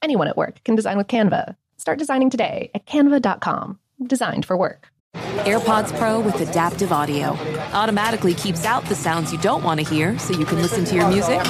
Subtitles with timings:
[0.00, 1.56] Anyone at work can design with Canva.
[1.76, 3.78] Start designing today at canva.com.
[4.06, 4.88] Designed for work.
[5.14, 7.30] AirPods Pro with adaptive audio
[7.72, 10.94] automatically keeps out the sounds you don't want to hear so you can listen to
[10.94, 11.40] your music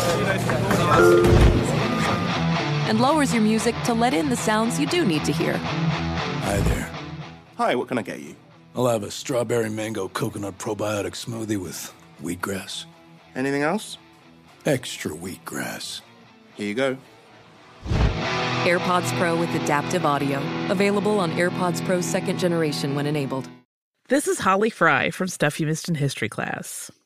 [2.88, 5.54] and lowers your music to let in the sounds you do need to hear.
[5.58, 6.90] Hi there.
[7.56, 8.34] Hi, what can I get you?
[8.74, 12.86] I'll have a strawberry mango coconut probiotic smoothie with wheatgrass.
[13.34, 13.98] Anything else?
[14.64, 16.00] Extra wheatgrass.
[16.54, 16.96] Here you go.
[18.64, 20.38] AirPods Pro with adaptive audio.
[20.68, 23.48] Available on AirPods Pro second generation when enabled.
[24.08, 26.90] This is Holly Fry from Stuff You Missed in History class.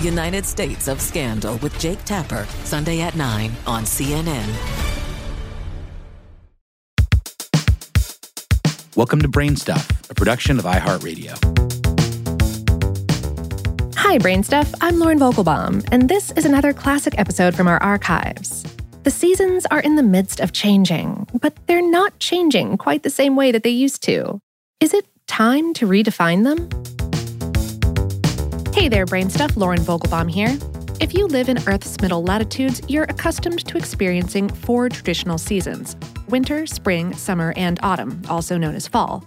[0.00, 4.46] United States of Scandal with Jake Tapper, Sunday at 9 on CNN.
[8.94, 11.32] Welcome to Brainstuff, a production of iHeartRadio.
[13.96, 14.72] Hi, Brainstuff.
[14.80, 18.62] I'm Lauren Vogelbaum, and this is another classic episode from our archives.
[19.02, 23.34] The seasons are in the midst of changing, but they're not changing quite the same
[23.34, 24.40] way that they used to.
[24.78, 26.68] Is it time to redefine them?
[28.78, 29.56] Hey there, Brain Stuff.
[29.56, 30.56] Lauren Vogelbaum here.
[31.00, 35.96] If you live in Earth's middle latitudes, you're accustomed to experiencing four traditional seasons
[36.28, 39.24] winter, spring, summer, and autumn, also known as fall.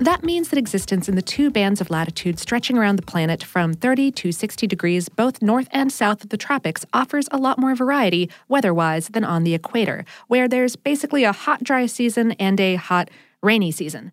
[0.00, 3.72] That means that existence in the two bands of latitude stretching around the planet from
[3.72, 7.76] 30 to 60 degrees, both north and south of the tropics, offers a lot more
[7.76, 12.58] variety weather wise than on the equator, where there's basically a hot, dry season and
[12.58, 13.10] a hot,
[13.44, 14.10] rainy season.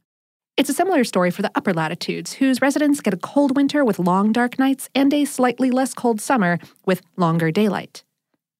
[0.57, 3.99] It's a similar story for the upper latitudes, whose residents get a cold winter with
[3.99, 8.05] long dark nights and a slightly less cold summer with longer daylight.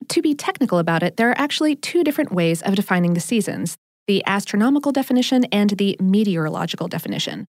[0.10, 3.78] To be technical about it, there are actually two different ways of defining the seasons
[4.08, 7.48] the astronomical definition and the meteorological definition.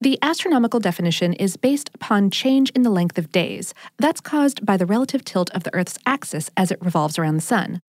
[0.00, 3.72] The astronomical definition is based upon change in the length of days.
[3.98, 7.42] That's caused by the relative tilt of the Earth's axis as it revolves around the
[7.42, 7.80] Sun.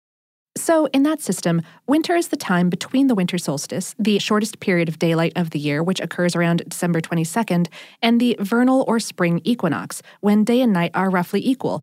[0.58, 4.88] So, in that system, winter is the time between the winter solstice, the shortest period
[4.88, 7.68] of daylight of the year, which occurs around December 22nd,
[8.02, 11.80] and the vernal or spring equinox, when day and night are roughly equal,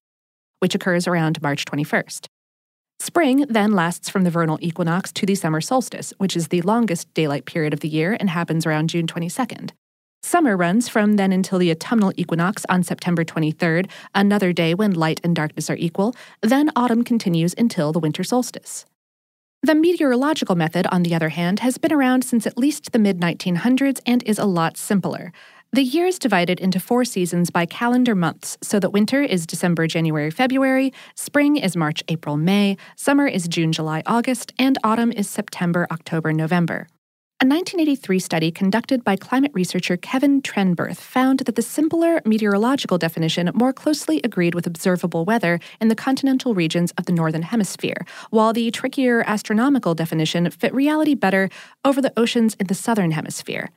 [0.59, 2.27] which occurs around March 21st.
[2.99, 7.11] Spring then lasts from the vernal equinox to the summer solstice, which is the longest
[7.13, 9.71] daylight period of the year and happens around June 22nd.
[10.25, 15.21] Summer runs from then until the autumnal equinox on September 23rd, another day when light
[15.23, 16.15] and darkness are equal.
[16.41, 18.87] Then autumn continues until the winter solstice.
[19.61, 23.19] The meteorological method, on the other hand, has been around since at least the mid
[23.19, 25.31] 1900s and is a lot simpler.
[25.71, 29.85] The year is divided into four seasons by calendar months, so that winter is December,
[29.85, 35.29] January, February, spring is March, April, May, summer is June, July, August, and autumn is
[35.29, 36.87] September, October, November.
[37.41, 43.51] A 1983 study conducted by climate researcher Kevin Trenberth found that the simpler meteorological definition
[43.53, 48.53] more closely agreed with observable weather in the continental regions of the Northern Hemisphere, while
[48.53, 51.49] the trickier astronomical definition fit reality better
[51.83, 53.69] over the oceans in the Southern Hemisphere.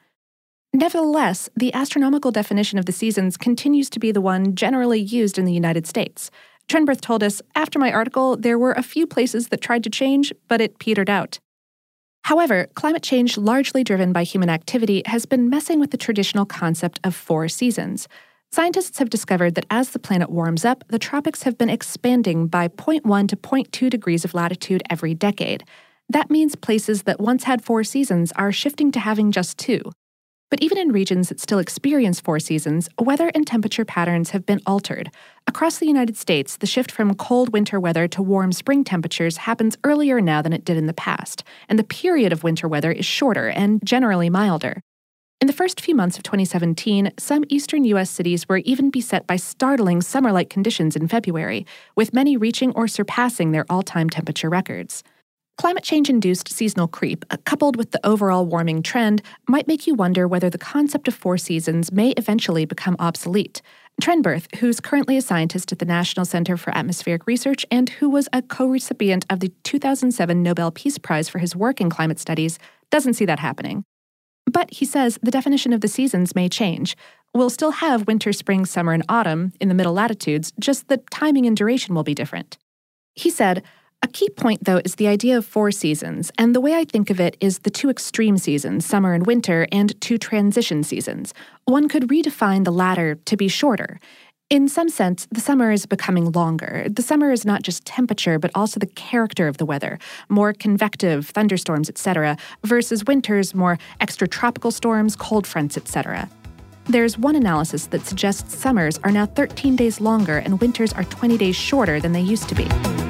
[0.73, 5.47] Nevertheless, the astronomical definition of the seasons continues to be the one generally used in
[5.47, 6.31] the United States.
[6.69, 10.33] Trenberth told us after my article, there were a few places that tried to change,
[10.47, 11.41] but it petered out.
[12.29, 17.01] However, climate change, largely driven by human activity, has been messing with the traditional concept
[17.03, 18.07] of four seasons.
[18.53, 22.69] Scientists have discovered that as the planet warms up, the tropics have been expanding by
[22.69, 25.65] 0.1 to 0.2 degrees of latitude every decade.
[26.11, 29.81] That means places that once had four seasons are shifting to having just two.
[30.51, 34.63] But even in regions that still experience four seasons, weather and temperature patterns have been
[34.65, 35.11] altered.
[35.47, 39.77] Across the United States, the shift from cold winter weather to warm spring temperatures happens
[39.85, 43.05] earlier now than it did in the past, and the period of winter weather is
[43.05, 44.81] shorter and generally milder.
[45.41, 48.11] In the first few months of 2017, some eastern U.S.
[48.11, 52.89] cities were even beset by startling summer like conditions in February, with many reaching or
[52.89, 55.05] surpassing their all time temperature records.
[55.59, 59.95] Climate change induced seasonal creep, uh, coupled with the overall warming trend, might make you
[59.95, 63.61] wonder whether the concept of four seasons may eventually become obsolete.
[64.01, 68.29] Trenberth, who's currently a scientist at the National Center for Atmospheric Research and who was
[68.33, 72.61] a co recipient of the 2007 Nobel Peace Prize for his work in climate studies,
[72.93, 73.83] doesn't see that happening.
[74.47, 76.97] But he says the definition of the seasons may change.
[77.35, 81.47] We'll still have winter, spring, summer, and autumn in the middle latitudes, just the timing
[81.47, 82.59] and duration will be different.
[83.17, 83.65] He said,
[84.03, 87.11] a key point, though, is the idea of four seasons, and the way I think
[87.11, 91.35] of it is the two extreme seasons, summer and winter, and two transition seasons.
[91.65, 93.99] One could redefine the latter to be shorter.
[94.51, 96.87] In some sense, the summer is becoming longer.
[96.89, 99.99] The summer is not just temperature, but also the character of the weather,
[100.29, 106.31] more convective, thunderstorms, etc., versus winter's more extratropical storms, cold fronts, etc.
[106.87, 111.37] There's one analysis that suggests summers are now 13 days longer and winters are 20
[111.37, 113.08] days shorter than they used to be.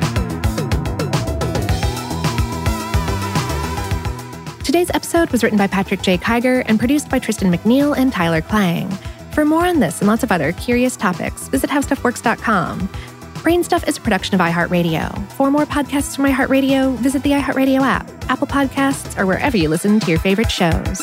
[4.78, 6.16] Today's episode was written by Patrick J.
[6.18, 8.88] Kiger and produced by Tristan McNeil and Tyler Klang.
[9.32, 12.86] For more on this and lots of other curious topics, visit howstuffworks.com.
[13.42, 15.32] Brainstuff is a production of iHeartRadio.
[15.32, 19.98] For more podcasts from iHeartRadio, visit the iHeartRadio app, Apple Podcasts, or wherever you listen
[19.98, 21.02] to your favorite shows.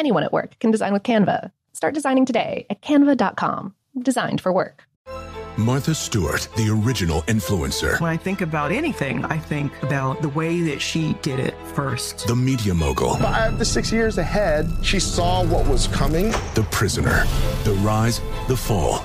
[0.00, 1.52] Anyone at work can design with Canva.
[1.74, 3.74] Start designing today at canva.com.
[3.98, 4.84] Designed for work.
[5.58, 8.00] Martha Stewart, the original influencer.
[8.00, 12.26] When I think about anything, I think about the way that she did it first.
[12.26, 13.16] The media mogul.
[13.16, 16.30] Five to six years ahead, she saw what was coming.
[16.54, 17.24] The prisoner.
[17.64, 19.04] The rise, the fall,